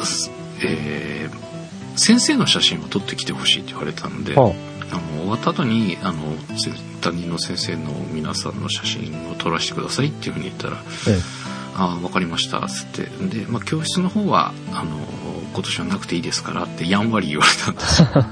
[0.05, 0.31] す
[0.63, 1.53] えー
[1.97, 4.35] 先生の写真を撮ってきてほしいって言われたので、え。
[4.35, 4.53] は
[4.91, 10.81] あの終わった後にあのせ担任の先生の皆さんの写真を撮らせてくださいっていうふうに言ったらあ。
[11.09, 11.19] え
[11.75, 14.99] 「ああ分かりました」っつってで、まあ、教室の方はあの
[15.55, 18.09] 今年はなくていいですからってやんわり言われたんですよ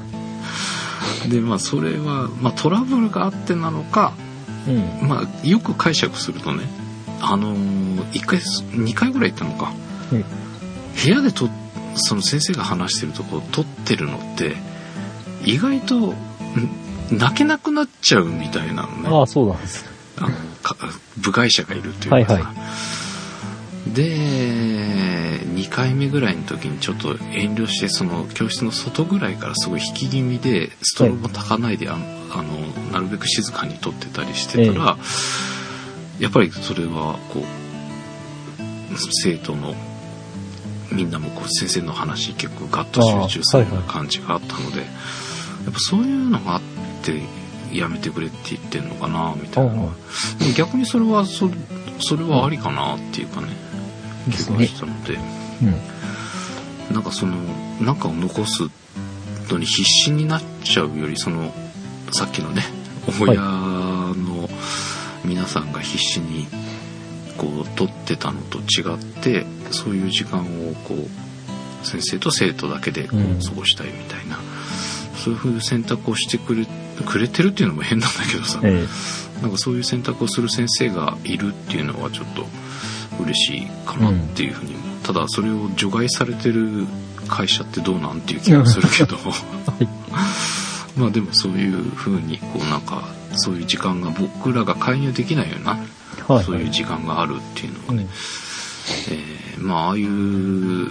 [1.29, 4.15] でまあそれは、まあ、トラブルがあってなのか、
[4.69, 4.75] え。
[5.03, 5.09] うん。
[5.09, 6.65] まあ、よく解釈するとね
[7.21, 9.73] あの1回2回ぐらい行ったのか、
[10.13, 10.25] うん
[11.03, 11.49] 部屋でと
[11.95, 14.57] その先生が話してるとこを撮ってるのって
[15.45, 16.17] 意外とん
[17.11, 19.85] 泣けなくなっちゃうみたいなのねああ、そうなんです。
[20.19, 20.31] あの
[20.63, 20.77] か
[21.17, 22.53] 部外者がいるというかさ、はいは
[23.87, 32.59] で2回目ぐらいの時にちょっと遠慮してその教室の外ぐらいからすごい引き気味でストロボたかないでああの
[32.93, 34.97] なるべく静かに撮ってたりしてたら、
[36.21, 37.45] やっぱりそれはこう
[39.23, 39.75] 生徒の
[40.93, 44.85] みんなもこう先生の話結構ガッと集中するような感じがあったので、や
[45.71, 46.61] っぱそういうのがあっ
[47.03, 47.21] て
[47.73, 49.91] やめてくれって言ってんのかなみたいなでも
[50.57, 51.49] 逆にそれはそ
[52.01, 53.49] それはありかなっていうかね、
[54.27, 55.15] 気がしたので
[55.63, 56.95] うん。
[56.95, 57.37] なんかその
[57.81, 58.63] なんかを残す
[59.49, 61.53] のに必死になっちゃうよりその
[62.13, 62.63] さっきのね
[63.21, 64.49] 親の
[65.25, 66.47] 皆さんが必死に
[67.37, 73.41] こう取ってたのと違ってそういう時間をこう先生と生徒だけでこううん。
[73.41, 74.39] 過ごしたいみたいな、
[75.17, 76.67] そういうふうに選択をしてくれ
[77.07, 78.87] くれてるっていうのも変なんだけどさ、え。
[79.43, 82.45] なんかそういう選択をする先生がいるっていうのはちょっと
[83.19, 86.87] 嬉しいかなっていうふうにも、ただそれを除外されてる
[87.29, 89.17] 会社ってどうなんていう気がするけど、
[90.97, 93.03] まあでもそういうふうにこうなんか
[93.33, 95.79] そういう時間が僕らが介入できないような、
[96.29, 96.33] え。
[96.33, 96.45] はい。
[96.45, 98.09] そういう時間があるっていうのはね、うん。
[99.15, 100.91] えーまあああいう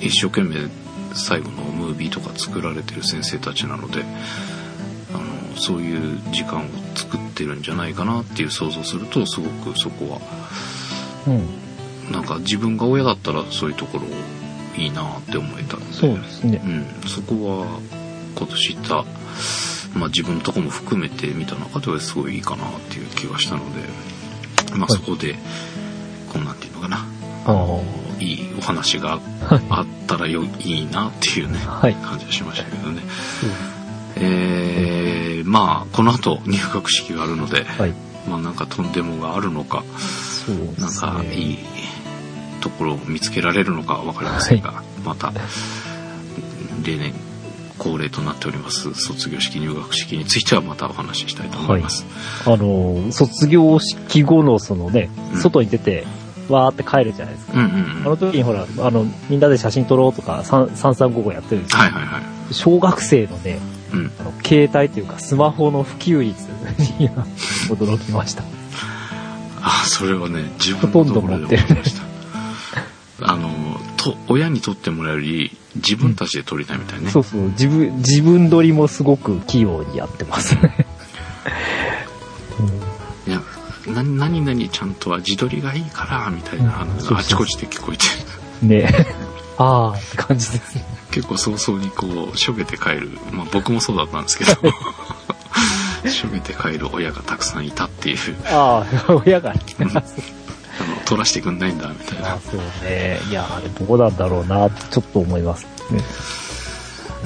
[0.00, 0.68] 一生懸命
[1.14, 4.04] 最後のムービーとか作られてる先生たちなので
[5.14, 10.20] あのそういう時間を作ってるんじゃないかなっていう想像するとすごくそこは
[11.26, 12.12] うん。
[12.12, 14.04] なんか自分が親だったらそういうところ
[14.76, 16.68] いいなって思えたのでそうですねう。
[16.68, 17.80] ん、そこは
[18.36, 18.94] 今年行った、
[19.98, 23.80] まあ、自分のとこも含めて見た中ではすごいいいかなっていう気がしたので、
[24.76, 25.36] まあ、はいそこで
[26.32, 27.06] こんなんていうのかな。
[28.20, 29.18] いいお話が
[29.48, 29.62] はい。
[29.70, 31.94] あったらよいいなっていうねはい。
[31.94, 33.02] 感じがしましたけどね。
[33.40, 33.50] そう
[34.16, 37.94] えー、まあこの後入学式があるので、はい。
[38.28, 39.86] まあなんかとんでもがあるのかね。
[40.78, 41.58] なんかいい
[42.60, 45.32] ところを見つけられるのかわかりませんが、また
[46.84, 47.14] 例年
[47.78, 52.04] 恒例となっております卒業式入学式についてはまたお話ししたいと思います。
[52.46, 56.06] あの、卒業式後のそのねうん、外に出て、
[56.48, 57.52] わーって帰るじゃないですか。
[57.54, 58.02] うんうんうん。
[58.06, 61.78] あの時にほら、あの、みんなで写真撮ろうとか、三3355やってるんですよ。
[61.78, 62.54] はいはいはい。
[62.54, 63.58] 小学生のね、
[63.94, 64.12] うん。
[64.18, 66.42] あの、携帯というかスマホの普及率
[66.98, 67.26] には
[67.68, 68.44] 驚きました。
[69.62, 72.02] あ、それはね、自分のところで思いました。
[73.22, 73.50] あの、
[73.96, 77.10] と、親に撮ってもらうより、自分たちで撮りたいみたいね。
[77.10, 80.86] そうそう、自分、自分撮りもすごく器用にやってますね。
[83.26, 83.40] いや、
[83.86, 88.04] な、何々ちゃんとは自撮りがいいから、みたいな話があちこちで聞こえて、
[88.62, 89.23] うんね
[89.58, 90.84] あーって感じですね。
[91.10, 93.10] 結構早々にこう、しょげて帰る。
[93.32, 94.50] まあ僕もそうだったんですけど、
[96.10, 100.02] しょげて帰る親がたくさんいたっていう、ああ、親が、あの、
[101.04, 102.38] 撮らせてくんないんだ、みたいなあ。
[102.40, 103.20] そうね。
[103.28, 106.00] いや、あれどうなんだろうな、ちょっと思いますね。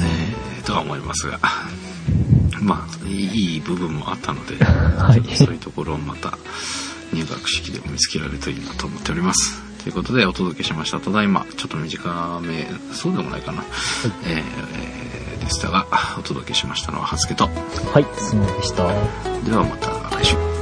[0.01, 1.41] えーとは思いますが、
[2.61, 6.37] まあ、いい部分もあったので、はいそういうところをまた
[7.13, 9.63] 入学式でも見つけられるといいなと思っております。
[9.83, 11.01] ということでお届けしました。
[11.01, 13.65] ただいま、ちょっと短め、そうでもないかな。
[14.27, 15.87] えーでしたが、
[16.19, 17.45] お届けしましたのは、はつけと。
[17.47, 18.87] はい、そうでした。
[19.41, 20.58] ではまた来週。